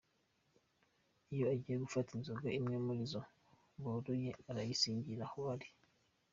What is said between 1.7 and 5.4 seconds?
gufata inzoka imwe muri izo boroye, arayisingira aho